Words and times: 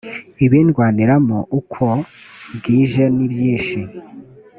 ibindwaniramo 0.45 1.39
uko 1.59 1.85
bwijen 2.55 3.11
nibyinshi 3.17 3.79